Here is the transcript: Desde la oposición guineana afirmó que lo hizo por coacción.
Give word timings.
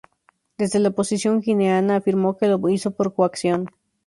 Desde 0.57 0.79
la 0.79 0.89
oposición 0.89 1.41
guineana 1.41 1.97
afirmó 1.97 2.35
que 2.35 2.47
lo 2.47 2.67
hizo 2.69 2.89
por 2.89 3.13
coacción. 3.13 3.67